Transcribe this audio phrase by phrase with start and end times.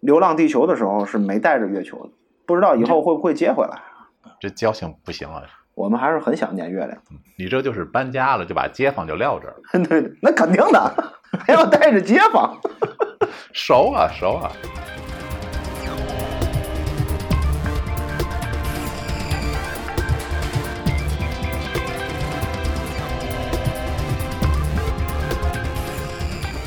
[0.00, 2.10] 流浪地球》的时候是没带着月球的，
[2.46, 3.82] 不知道以后会不会接回来。
[4.40, 5.42] 这交情不行啊！
[5.74, 6.96] 我们还是很想念月亮。
[7.36, 9.60] 你这就是搬家了，就把街坊就撂这儿了。
[9.86, 11.12] 对，那肯定的，
[11.44, 12.56] 还要带着街坊。
[13.52, 14.52] 熟啊，熟啊。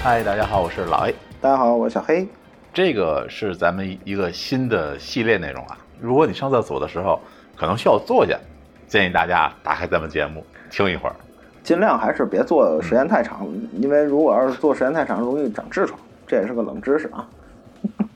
[0.04, 1.16] 嗨，大家好，我是老 A。
[1.39, 2.27] 大家好，我是小黑。
[2.74, 5.78] 这个是咱们一个新的系列内容啊。
[6.00, 7.20] 如果你上厕所的时候
[7.56, 8.39] 可能需要坐下，
[8.88, 11.15] 建议大家打开咱们节目听一会儿。
[11.64, 16.00] 尽量还是别做时间太长，因为如果要是做时间太长，容易长痔疮。
[16.26, 17.28] 这也是个冷知识啊。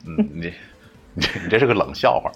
[0.06, 0.52] 嗯，你
[1.12, 2.32] 你你这是个冷笑话。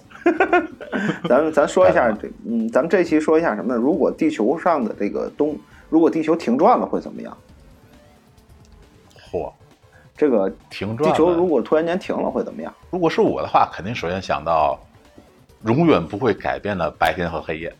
[1.27, 3.81] 咱咱说一下这，嗯，咱们这期说一下什么呢？
[3.81, 5.57] 如果地球上的这个东，
[5.89, 7.35] 如果地球停转了会怎么样？
[10.21, 12.71] 嚯，这个停转，地球如果突然间停了会怎么样？
[12.91, 14.79] 如果是我的话，肯定首先想到
[15.65, 17.73] 永远不会改变的白天和黑夜。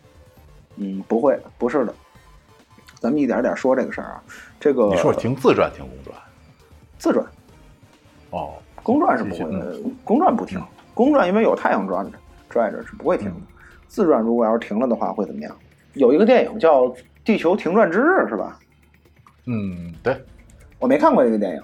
[0.76, 1.94] 嗯，不会，不是的。
[2.98, 4.22] 咱们一点点说这个事儿啊。
[4.58, 6.16] 这个你说停自转停公转？
[6.98, 7.24] 自转。
[8.30, 10.60] 哦，公转是不会的，公转不停。
[10.94, 13.40] 公转因为有太阳转着，拽着是不会停的。
[13.86, 15.56] 自转如果要是停了的话会怎么样？
[15.94, 16.84] 有一个电影叫
[17.24, 18.58] 《地球停转之日》，是吧？
[19.46, 20.20] 嗯，对。
[20.78, 21.62] 我没看过这个电影，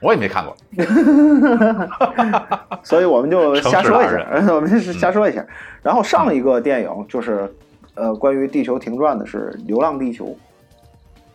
[0.00, 0.54] 我也没看过，
[2.82, 5.44] 所以 我们就瞎说一下，我们是瞎说一下。
[5.82, 7.50] 然后上一个电影就是，
[7.94, 10.26] 呃，关于地球停转的是《流浪地球》。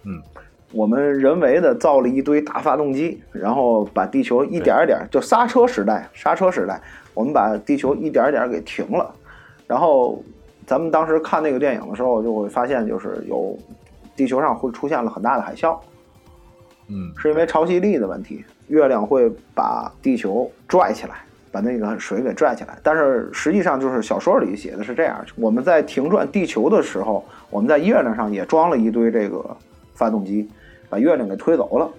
[0.04, 0.22] 嗯，
[0.72, 6.80] 我们人为的造了一堆大发动机，然后把地球一点一点，就刹车时代，刹车时代，
[7.14, 9.10] 我们把地球一点一点给停了。
[9.68, 10.22] 然后
[10.66, 13.58] 咱们当时看那个电影的时候，就会发现，就是有
[14.16, 15.78] 地球上会出现了很大的海啸。
[16.94, 22.78] 嗯，是因为潮汐力的问题，月亮会把地球拽起来，把那个水给拽起来。
[22.84, 29.56] 但是实际上，就是小说里写的是这样：我们在停转地球的时候，我们在月亮上也装了一堆这个
[29.94, 30.50] 发动机，
[30.90, 31.90] 把月亮给推走了，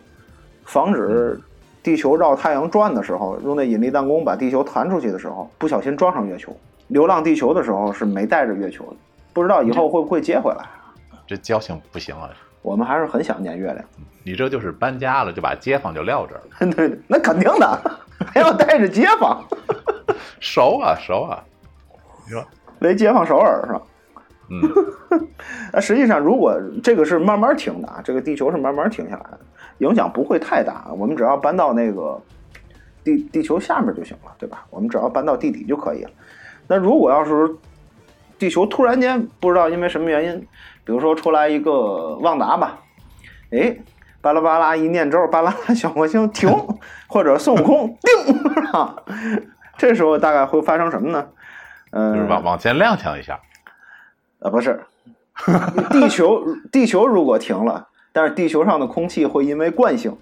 [0.65, 1.41] 防止
[1.83, 6.55] 地球绕太阳转的时候，用那引力弹弓把地球弹出去的时候，不小心撞上月球。
[6.89, 8.97] 流浪地球的时候是没带着月球的，
[9.33, 10.67] 不知道以后会不会接回来。
[11.27, 12.29] 这交情不行啊！
[12.63, 13.85] 我们还是很想念月亮。
[14.25, 16.73] 你这就是搬家了，就把街坊就撂这儿了。
[16.73, 18.01] 对，那肯定的，
[18.33, 19.45] 还要带着街坊。
[20.39, 21.43] 熟啊，熟啊。
[22.25, 22.45] 你说，
[22.79, 23.83] 为街坊首尔是吧？
[24.51, 25.21] 嗯。
[25.73, 29.41] 那实际上，如果这个是慢慢停的啊，这个地球是慢慢停下来的，
[29.79, 30.87] 影响不会太大。
[30.97, 32.21] 我们只要搬到那个
[33.03, 34.65] 地地球下面就行了，对吧？
[34.71, 36.11] 我们只要搬到地底就可以了。
[36.69, 37.51] 那如果要是
[38.39, 40.47] 地球突然间不知道因为什么原因，
[40.85, 42.81] 比如说出来一个旺达吧，
[43.51, 43.77] 哎。
[44.21, 46.49] 巴拉巴拉一念咒，巴拉拉小魔星停，
[47.11, 48.95] 或者孙悟空定， 是吧？
[49.77, 51.27] 这时候大概会发生什么呢？
[51.91, 53.41] 嗯，往往前踉跄一下。
[54.39, 54.85] 啊，不是，
[55.91, 56.41] 地球
[56.71, 60.17] 地球如果停了，但是地球上的空气会因为惯性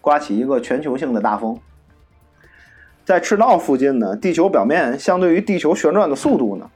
[0.00, 1.60] 刮起一个全球性的大风。
[3.04, 6.70] 在赤道附近呢，地球表面相对于地球旋转的速度呢，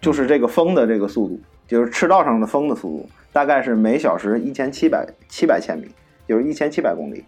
[0.00, 3.08] 就是这个风的这个速度，就是赤道上的风的速度。
[3.30, 5.88] 大概是每小时一千七百七百千米，
[6.26, 7.24] 就是一千七百公里。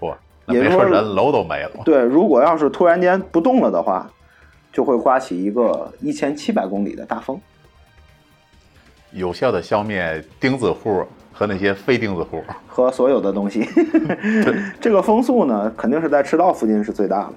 [0.00, 0.12] 嚯，
[0.46, 1.82] 也就是说人楼都没了。
[1.84, 4.10] 对，如果要是突然间不动了的话，
[4.72, 7.38] 就会刮起一个一千七百公里的大风，
[9.12, 13.68] 有效的消灭钉子户和那些非钉子户和所有的东西。
[14.80, 17.32] 这个风速呢，肯定是在赤道附近是最大的。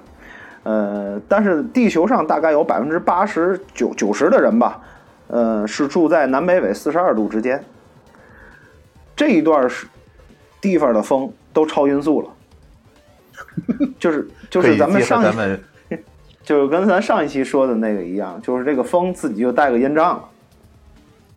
[0.64, 4.80] 呃，但是地球上大概有百分之八十九九十的人吧。
[5.28, 7.62] 呃，是住在南北纬四十二度之间，
[9.16, 9.86] 这一段是
[10.60, 12.30] 地方的风都超音速了，
[13.98, 15.96] 就是就是咱们上一，
[16.44, 20.24] 就是 跟咱上一期说的那个一样，就是这个风自己就带个音障了。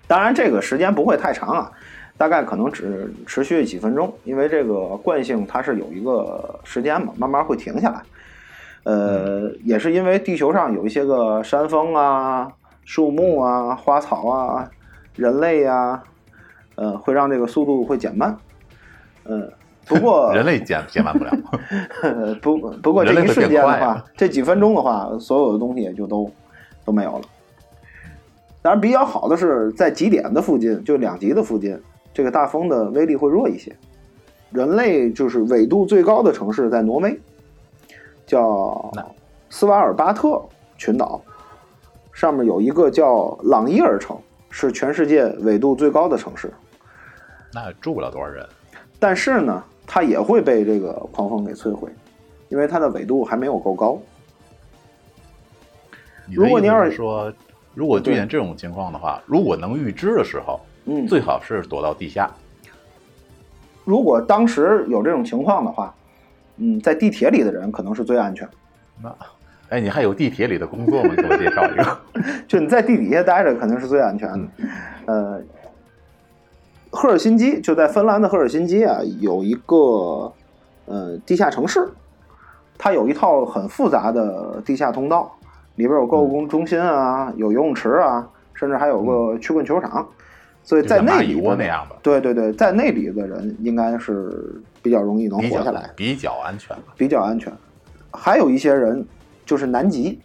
[0.07, 1.71] 当然，这个时间不会太长啊，
[2.16, 8.01] 大概可能只持续几分钟，因为这个惯性它是有一个时间嘛，慢慢会停下来。
[8.83, 12.51] 呃，也是因为地球上有一些个山峰啊。
[12.89, 14.68] 树木啊，花草啊，
[15.15, 16.01] 人类呀，
[16.74, 18.36] 呃，会让这个速度会减慢，
[19.25, 19.47] 嗯，
[19.86, 21.31] 不过 人类减减慢不了，
[22.41, 26.31] 不不过这一瞬间的话，这几分钟的话，所有的东西也就都
[26.83, 27.21] 都没有了。
[28.63, 31.80] 当然，比较好的是在极点的附近，就两极的附近，
[32.12, 33.71] 这个大风的威力会弱一些。
[34.50, 37.19] 人类就是纬度最高的城市在挪威，
[38.25, 38.92] 叫
[39.51, 40.42] 斯瓦尔巴特
[40.75, 41.21] 群岛。
[42.19, 44.18] 上面有一个叫朗伊尔城，
[44.50, 46.51] 是全世界纬度最高的城市。
[47.54, 48.45] 那住不了多少人，
[49.00, 51.89] 但是呢，它也会被这个狂风给摧毁。
[52.50, 53.98] 因为它的纬度还没有够高。
[56.27, 57.31] 如果你要是是说，
[57.74, 62.30] 如果遇见这种情况的话，如果能预知的时候，嗯，最好是躲到地下。
[63.86, 65.95] 如果当时有这种情况的话，
[66.57, 68.45] 嗯，在地铁里的人可能是最安全。
[69.01, 69.16] 那，
[69.69, 71.13] 哎，你还有地铁里的工作吗？
[71.16, 72.00] 给我介绍一个。
[72.48, 74.48] 就你在地底下待着肯定是最安全的。
[75.06, 75.42] 呃，
[76.89, 80.33] 赫尔辛基就在芬兰的赫尔辛基啊，有一个
[80.86, 81.88] 呃地下城市，
[82.77, 85.31] 它有一套很复杂的地下通道，
[85.75, 90.07] 里边有购物中心啊，有游泳池啊，甚至还有个曲棍球场。
[90.63, 96.75] 所以在那里的窝那样的，对对对，在那里的人应该是比较容易能活下来，比较安全。
[96.98, 97.51] 比较安全。
[98.12, 99.06] 还有一些人
[99.50, 100.22] 就是南极，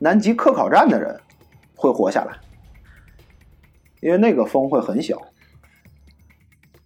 [0.00, 1.16] 南极科考站的人
[1.76, 2.36] 会活下来，
[4.00, 5.16] 因为那个风会很小。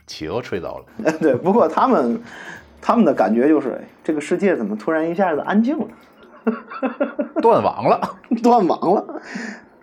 [0.06, 2.20] 企鹅吹走了， 对，不过他们
[2.78, 5.88] 他们的感觉就是，哎这个世界怎么突然一下子安静了，
[7.40, 7.98] 断网了。
[8.42, 9.22] 断网了。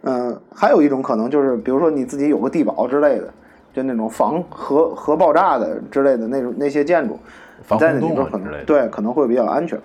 [0.04, 3.34] 嗯、还有一种可能就是，比如说你自己有个地堡之类的，
[3.74, 7.20] 就那种防核核爆炸的之类的那种那些建筑，
[7.64, 8.66] 防在那空里边可能。
[8.66, 9.82] 对可能会比较安全。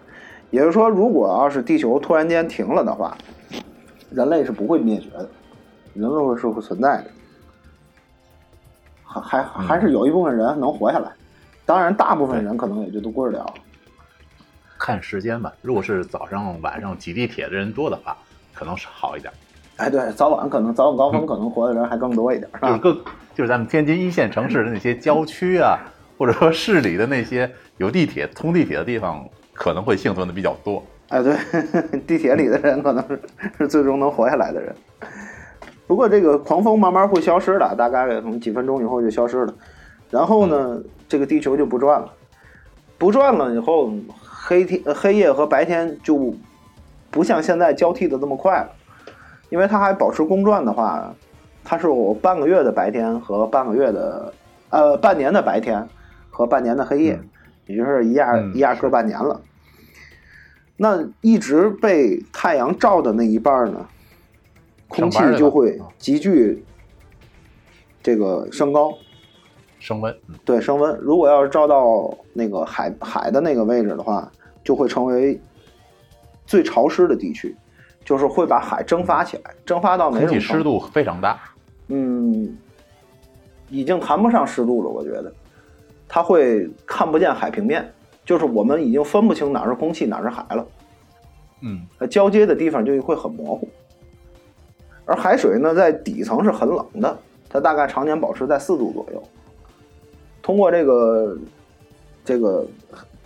[0.55, 3.19] 也就是说，如果要是地球突然间停了的话，
[4.13, 5.29] 人类是不会灭绝的，
[5.95, 7.11] 人类是会存在的，
[9.03, 11.11] 还还还是有一部分人能活下来。
[11.67, 13.53] 当然，大部分人可能也就都过得了。
[14.79, 18.17] 看时间吧，如果是早上、晚上挤地铁的人多的话，
[18.53, 19.33] 可能是好一点。
[19.79, 22.69] 哎，对，早晚可能早晚高峰可能活的人还更多一点，是吧？
[22.69, 22.95] 就是更
[23.35, 25.81] 就是咱们天津一线城市的那些郊区啊，
[26.17, 30.83] 或者说市里的那些有地铁、通地铁的地方，可能会幸存的比较多。
[31.09, 31.37] 哎，对，
[32.07, 33.21] 地铁里的人可能是
[33.59, 34.75] 是最终能活下来的人。
[35.87, 39.55] 不过这个狂风慢慢会消失的，大概从几分钟以后就消失了。
[40.11, 42.11] 然后呢，这个地球就不转了，
[42.97, 43.93] 不转了以后，
[44.23, 46.35] 黑天、呃黑夜和白天就
[47.11, 48.71] 不像现在交替的这么快了，
[49.51, 51.15] 因为它还保持公转的话，
[51.63, 54.33] 它是有半个月的白天和半个月的
[54.71, 55.87] 呃半年的白天
[56.31, 57.29] 和半年的黑夜，嗯
[57.67, 59.41] 也就是一压、嗯一压个半年了。
[60.77, 63.87] 那一直被太阳照的那一半呢，
[64.89, 66.65] 空气就会啊急剧
[68.03, 68.93] 这个升高，
[69.79, 70.97] 升温，嗯对升温。
[70.99, 74.31] 如果要是照到那个海海的那个位置的话，
[74.65, 75.41] 就会成为
[76.45, 77.55] 最潮湿的地区，
[78.05, 80.29] 就是会把海蒸发起来，蒸发到哪空？
[80.29, 81.39] 气湿度非常大。
[81.87, 82.57] 嗯，
[83.71, 85.33] 已经谈不上湿度了，我觉得，
[86.15, 87.93] 它会看不见海平面，
[88.25, 90.65] 就是我们已经分不清哪是空气，哪是海了。
[91.61, 93.69] 嗯，呃，交接的地方就会很模糊。
[95.07, 97.19] 而海水呢，在底层是很冷的，
[97.51, 99.21] 它大概常年保持在四度左右。
[100.41, 101.37] 通过这个
[102.25, 102.65] 这个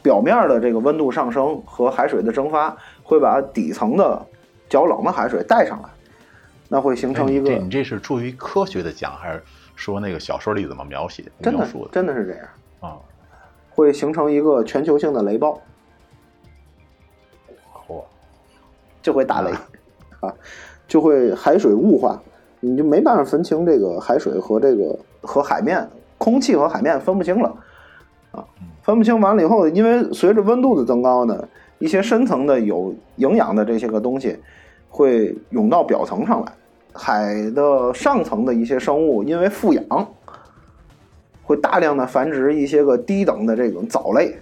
[0.03, 4.27] 表面的这个温度上升和海水的蒸发，会把底层的
[4.67, 5.91] 较冷的海水带上来，
[6.71, 9.43] 那会形成一个哎你这是出于科学的讲，还是
[9.77, 12.55] 说那个小说里怎么描写真的的真的是这样，啊？
[13.79, 15.57] 会形成一个全球性的雷暴，
[17.87, 18.03] 嚯，
[19.01, 19.53] 就会打雷
[20.19, 20.35] 啊，
[20.89, 22.21] 就会海水雾化，
[22.59, 25.89] 你就没办法分清这个海水和这个和海面、
[26.19, 27.55] 空气和海面分不清了
[28.33, 28.45] 啊，
[28.83, 31.49] 分不清完了以后，因为随着温度的增高呢，
[31.79, 34.37] 一些深层的有营养的这些个东西
[34.89, 36.53] 会涌到表层上来，
[36.93, 39.85] 海的上层的一些生物因为富氧，
[41.49, 44.37] 会大量的繁殖一些个低等的这种藻类，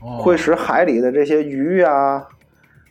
[0.00, 2.26] 哦会使海里的这些鱼呀、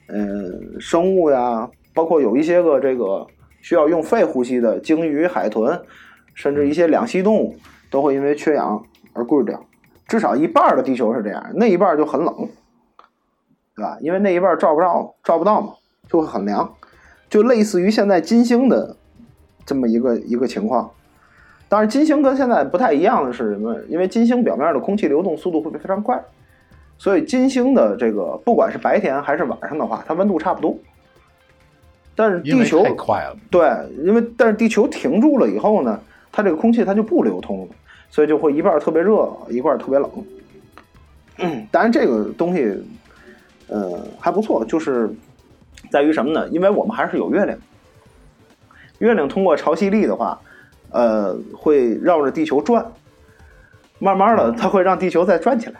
[0.08, 3.28] 嗯、生物呀，包括有一些个这个
[3.62, 5.82] 需要用肺呼吸的鲸鱼、海豚，
[6.34, 7.58] 甚至一些两栖动物，
[7.92, 9.62] 都会因为缺氧而贵掉。
[10.08, 12.48] 至少一半的地球是这样，那一半就很冷，
[13.76, 13.98] 对吧？
[14.00, 15.74] 因为那一半照不着，照不到嘛，
[16.10, 16.74] 就会很凉，
[17.30, 18.96] 就类似于现在金星的
[19.66, 20.90] 这么一个一个情况。
[21.70, 23.76] 当然，金星跟现在不太一样的是什么？
[23.88, 26.20] 因为金星表面的空气流动速度会非常快，
[26.98, 30.76] 所以金星的这个不管是白天还是晚上的话，它温度差不多。
[32.16, 33.70] 但是地球太快了，对，
[34.04, 35.98] 因为但是地球停住了以后呢，
[36.32, 37.68] 它这个空气它就不流通了，
[38.10, 40.10] 所以就会一半特别热，一半特别冷。
[41.38, 42.84] 嗯， 当然这个东西，
[43.68, 45.10] 呃，还不错，就是
[45.90, 46.46] 在于什么呢？
[46.50, 47.58] 因为我们还是有月亮，
[48.98, 50.38] 月亮通过潮汐力的话，
[50.92, 52.86] 呃，会绕着地球转，
[54.00, 55.80] 慢慢的它会让地球再转起来。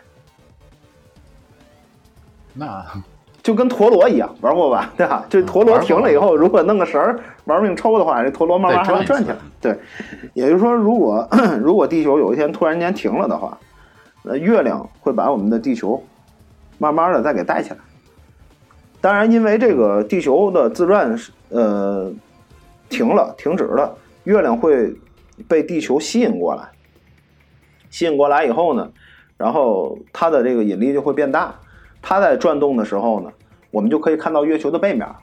[2.54, 2.84] 那
[3.42, 4.92] 就跟陀螺一样，玩过吧？
[4.96, 5.24] 对吧？
[5.30, 9.36] 这陀螺停了以后，如果弄个绳儿玩命抽的话，这陀螺慢慢还能转起来。
[9.60, 9.78] 对，
[10.34, 11.26] 也就是说，如果
[11.62, 13.56] 如果地球有一天突然间停了的话，
[14.22, 16.02] 那月亮会把我们的地球
[16.76, 17.76] 慢慢的再给带起来。
[19.00, 22.12] 当然，因为这个地球的自转是呃
[22.90, 23.96] 停了、停止了，
[24.30, 24.94] 月亮会
[25.48, 26.70] 被地球吸引过来。
[27.90, 28.92] 吸引过来以后呢，
[29.36, 31.52] 然后它的这个引力就会变大。
[32.00, 33.32] 它在转动的时候呢，
[33.72, 35.18] 我们就可以看到月球的背面了。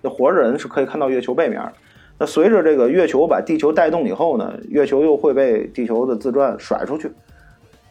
[0.00, 1.72] 那活着人是可以看到月球背面的。
[2.16, 7.10] 那随着这个月球把地球带动以后呢，月球又会被地球的自转甩出去，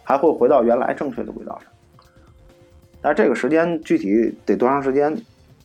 [0.02, 1.68] 还会回到原来正确的轨道上。
[3.02, 5.14] 但这个时间具体得多长时间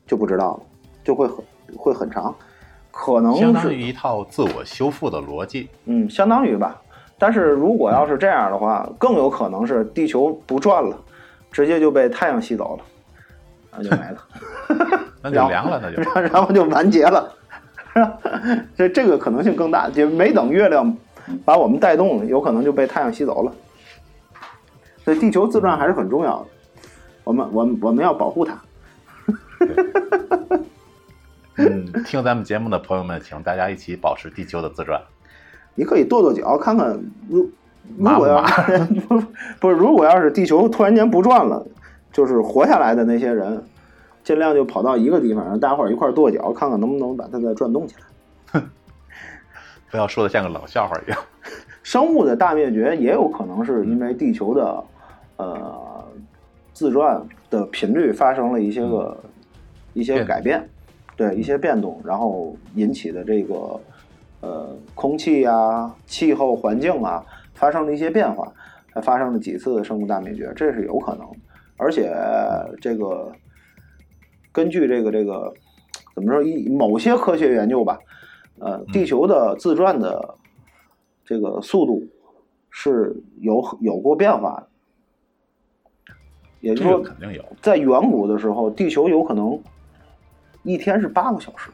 [0.08, 0.62] 就不知道了，
[1.04, 1.44] 就会很
[1.76, 2.34] 会很长，
[3.00, 5.69] 可能相当于一套自我修复的逻辑。
[5.85, 6.76] 嗯，相当于吧。
[7.17, 10.99] 但是如果要是这样的话，更有可能是地球不转了，
[11.52, 12.85] 直接就被太阳吸走了，
[13.71, 14.19] 那就没了。
[15.23, 17.33] 那就凉了，那就然 然后就完结了。
[18.76, 20.97] 这这个可能性更大，就没等月亮
[21.45, 23.52] 把我们带动，有可能就被太阳吸走了。
[25.05, 26.47] 所以地球自转还是很重要的，
[27.23, 28.61] 我们我们我们要保护它。
[31.58, 35.02] 嗯，听咱们节目的朋友们，请大家一起保持地球的自转。
[35.74, 36.96] 你可以跺跺脚，看看
[37.28, 37.50] 如
[37.98, 39.20] 如果要是不
[39.58, 41.66] 不是如果要是地球突然间不转了，
[42.12, 43.60] 就是活下来的那些人，
[44.22, 47.96] 尽量就跑到一个地方，让大伙儿一块儿跺脚，看看能不能把它再转动起
[48.52, 48.62] 来。
[49.90, 51.18] 不要说的像个冷笑话一样。
[51.82, 54.84] 生物的大灭绝也有可能是因为地球的
[55.38, 56.04] 呃
[56.72, 59.16] 自转的频率发生了一些个
[59.94, 60.68] 一些变改变，
[61.18, 63.80] 对一些变动，然后引起的这个
[64.40, 68.52] 呃空气啊、气候环境啊发生了一些变化，
[68.94, 71.26] 才发生了几次生物大灭绝，这是有可能。
[71.76, 72.14] 而且
[72.80, 73.32] 这个
[74.52, 75.52] 根据这个这个
[76.14, 77.98] 怎么说一某些科学研究吧，
[78.60, 80.37] 呃，地球的自转的
[81.25, 82.06] 这个速度
[82.70, 84.64] 是有有过变化
[86.06, 86.12] 的，
[86.60, 87.04] 也就是说。
[87.60, 89.60] 在远古的时候，地球有可能
[90.62, 91.70] 一天是八个小时，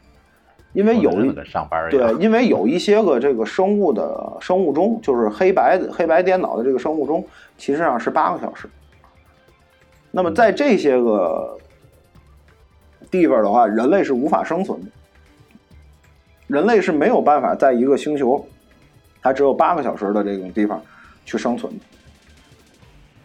[0.73, 1.11] 因为有
[1.43, 7.25] 上班对，因为有一些个这个生物的生物钟，就是黑白的黑白颠倒的这个生物钟，
[7.57, 8.69] 其实上是八个小时。
[10.11, 11.57] 那么在这些个
[13.11, 14.87] 地方的话，人类是无法生存的，
[16.47, 18.45] 人类是没有办法在一个星球，
[19.21, 20.81] 它只有八个小时的这种地方
[21.25, 21.79] 去生存的，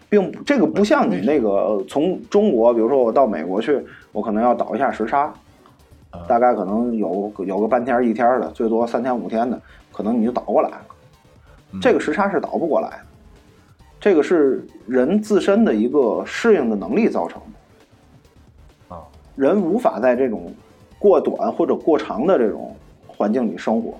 [0.08, 5.49] 并这个不像你那个从中国，比如说我到美国去，我可能要倒一下时差，嗯
[6.28, 9.60] 大概可能有有个半天儿一天儿的，最多三天五天的，
[9.92, 10.70] 可能你就倒过来
[11.80, 12.96] 这个时差是倒不过来的，
[14.00, 17.40] 这个是人自身的一个适应的能力造成
[18.88, 18.94] 的。
[18.94, 19.02] 啊，
[19.36, 20.52] 人无法在这种
[20.98, 22.74] 过短或者过长的这种
[23.06, 23.94] 环境里生活。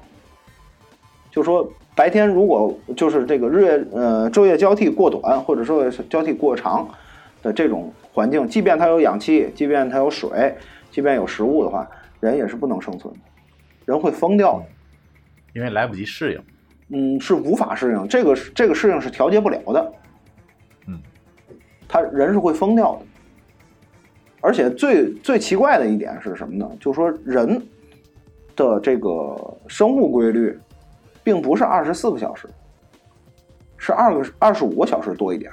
[1.30, 6.88] 就说白天如果就是这个日夜呃昼夜交替过短，或者说是交替过长
[7.40, 10.56] 的这种环境，即便它有氧气，即便它有水，
[10.90, 11.88] 即便有食物的话，
[12.20, 13.20] 人也是不能生存的，
[13.86, 14.66] 人会疯掉的。
[15.54, 16.42] 因为来不及适应。
[16.92, 19.92] 嗯，是无法适应，这个这个适应是调节不了的。
[20.86, 21.00] 嗯，
[21.88, 23.06] 他人是会疯掉的。
[24.40, 26.70] 而且最最奇怪的一点是什么呢？
[26.80, 27.60] 就是说人
[28.56, 30.58] 的这个生物规律，
[31.22, 32.48] 并不是二十四个小时，
[33.76, 35.52] 是二个二十五个小时多一点。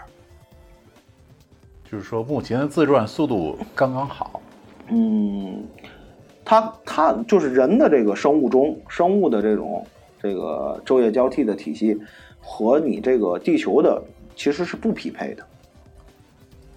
[1.89, 4.41] 就是说，目前的自转速度刚刚好。
[4.89, 5.63] 嗯，
[6.49, 9.85] 它它就是人的这个生物钟，生物的这种
[10.23, 11.99] 这个昼夜交替的体系，
[12.39, 14.01] 和你这个地球的
[14.33, 15.43] 其实是不匹配的。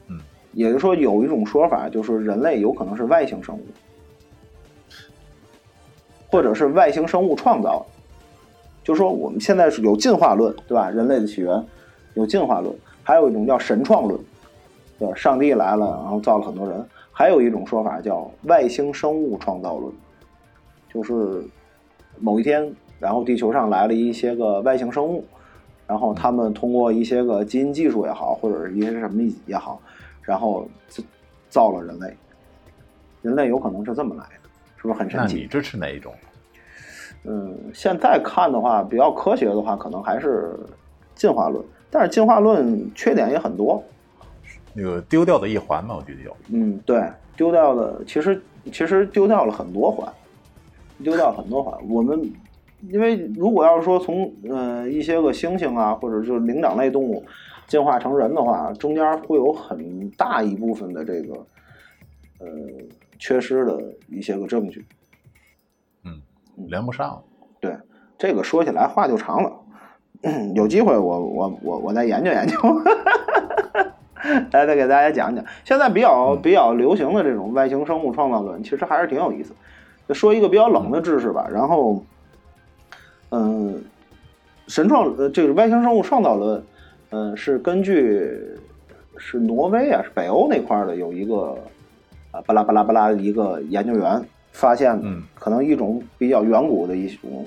[0.09, 0.19] 嗯，
[0.55, 3.65] 也就是说，有一种说法就是人类有可能是外星生物，
[6.27, 7.87] 或者是外星生物创造的。
[8.83, 10.91] 就说我们现在是有进化论，对吧？
[10.91, 11.65] 人类的起源
[12.15, 12.75] 有进化论，
[13.05, 14.19] 还有一种叫神创论，
[14.99, 15.15] 对吧？
[15.15, 16.85] 上帝来了，然后造了很多人。
[17.21, 19.93] 还有一种说法叫外星生物创造论，
[20.89, 21.45] 就是
[22.19, 25.23] 某一天，然后地球上来了一些个外星生物，
[25.87, 29.79] 然后他们通过一些个基因技术也好，或者是一些什么也好，
[30.23, 31.05] 然后造
[31.50, 32.17] 造了人类。
[33.21, 34.49] 人类有可能是这么来的，
[34.79, 35.35] 是不是很神奇？
[35.35, 36.15] 那你支持哪一种？
[37.25, 40.59] 嗯，现在看的话，比较科学的话，可能还是
[41.15, 43.85] 进化论，但是进化论缺点也很多。
[44.73, 46.37] 那个丢掉的一环嘛，我觉得有。
[46.49, 47.03] 嗯，对，
[47.37, 48.41] 丢掉的其实
[48.73, 50.12] 其实丢掉了很多环，
[51.03, 51.77] 丢掉很多环。
[51.89, 52.33] 我们
[52.89, 57.25] 因为如果要是说从呃一些个猩猩啊，或者就是灵长类动物
[57.67, 61.35] 进化成人的话，中间会有很大一部分的这个
[62.39, 62.47] 呃
[63.19, 64.85] 缺失的一些个证据。
[66.05, 66.21] 嗯
[66.69, 67.23] 连不上。
[67.61, 67.77] 对，
[68.17, 69.53] 这个说起来话就长了，
[70.55, 72.57] 有机会我我我我再研究研究。
[74.53, 79.53] 来再给大家讲讲，现在比较比较流行的这种外星生物创造论，其实还是挺有意思。
[80.09, 82.03] 就说一个比较冷的知识吧，然后，
[83.31, 83.81] 嗯，
[84.67, 86.62] 神创呃这个外星生物创造论，
[87.11, 88.37] 嗯，是根据
[89.17, 91.57] 是挪威啊，是北欧那块儿的有一个
[92.33, 95.23] 啊巴拉巴拉巴拉的一个研究员发现的，嗯。
[95.35, 97.47] 可能一种比较远古的一种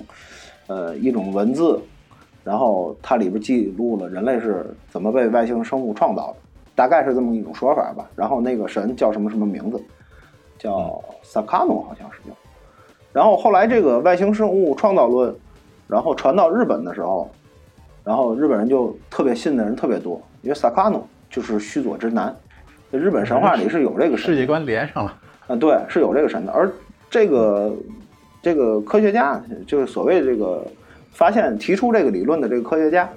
[0.66, 1.78] 呃一种文字，
[2.42, 6.36] 然后它里边记录了人类是怎么被外星生物创造的，
[6.74, 8.08] 大概是这么一种说法吧。
[8.16, 9.82] 然后那个神叫什么什么名字，
[10.58, 12.34] 叫萨卡诺，好像是叫。
[13.12, 15.34] 然后后来这个外星生物创造论，
[15.86, 17.30] 然后传到日本的时候，
[18.02, 22.34] 然后日本人就特别信的人特别多，因为萨卡诺就是须佐之男，
[22.90, 25.16] 在日本神话里是有这个神世界观连上了。
[25.46, 26.52] 啊，对，是有这个神的。
[26.52, 26.72] 而
[27.08, 27.72] 这个
[28.42, 30.66] 这个科学家，就是所谓这个
[31.12, 33.08] 发现提出这个理论的这个科学家，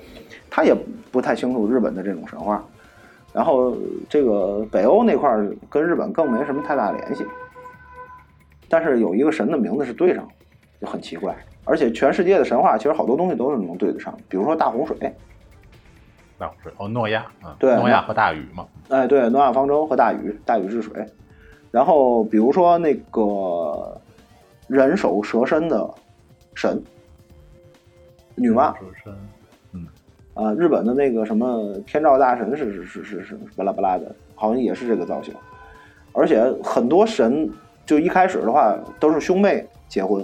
[0.50, 0.76] 他也
[1.12, 2.64] 不太清楚日本的这种神话。
[3.38, 3.77] 然后
[4.10, 7.24] 这个北欧那块儿跟日本更没什么太大联系，
[8.67, 10.34] 但是有一个神的名字是对上的，
[10.82, 11.38] 就很奇怪。
[11.63, 14.98] 而且全世界的神话其实好多东西都是能对得上的，比如说大洪水，
[16.39, 18.65] 大洪水哦，诺亚啊，对诺亚和大禹嘛。
[18.89, 21.06] 哎，对，诺亚方舟和大禹，大禹治水。
[21.70, 24.01] 然后比如说那个
[24.67, 25.88] 人首蛇身的
[26.56, 26.82] 神，
[28.34, 28.74] 女娲
[30.38, 35.34] 啊、日本的那个什么天照大神是是是是是巴拉巴拉的，好像也是这个造型。
[36.13, 37.50] 而且很多神
[37.86, 40.24] 就一开始的话都是兄妹结婚，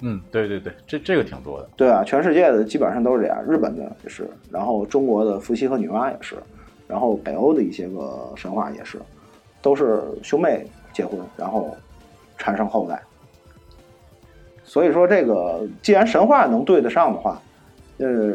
[0.00, 1.68] 嗯，对对对，这这个挺多的。
[1.76, 6.36] 对啊，全世界的基本上都是这样，日本的也是，然后中国的伏羲和女娲也是，
[6.86, 8.98] 然后北欧的一些个神话也是，
[9.62, 11.74] 都是兄妹结婚，然后
[12.36, 13.02] 产生后代。
[14.62, 17.40] 所以说，这个既然神话能对得上的话，
[17.98, 18.32] 呃，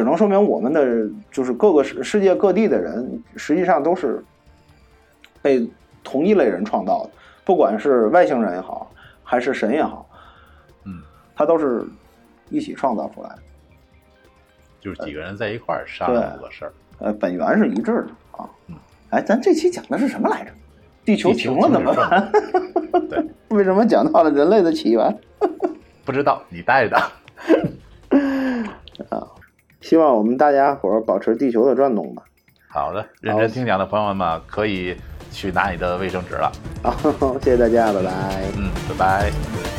[0.00, 4.24] 只能说明我们的就是各个世世界各地的人，实际上都是
[5.42, 5.68] 被
[6.02, 7.10] 同一类人创造的，
[7.44, 8.90] 不管是外星人也好，
[9.22, 10.08] 还是神也好，
[10.86, 11.02] 嗯，
[11.36, 11.84] 他都是
[12.48, 13.38] 一起创造出来的。
[14.80, 16.72] 就是几个人在一块儿商量这个事儿。
[17.00, 18.76] 呃，本源是一致的啊嗯。
[19.10, 20.50] 哎，咱这期讲的是什么来着？
[21.04, 22.32] 地球停了怎么办？
[23.10, 25.14] 对，为什么讲到了人类的起源？
[26.06, 26.98] 不知道你带的。
[29.80, 32.22] 希望我们大家伙儿保持地球的转动吧。
[32.68, 34.96] 好的，认真听讲的朋友们可以
[35.32, 36.52] 去拿你的卫生纸了。
[36.82, 38.10] 好，谢谢大家，拜拜。
[38.56, 39.69] 嗯，拜拜。